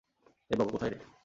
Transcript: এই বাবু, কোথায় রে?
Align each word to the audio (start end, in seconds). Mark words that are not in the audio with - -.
এই 0.51 0.57
বাবু, 0.57 0.71
কোথায় 0.71 0.91
রে? 0.91 0.97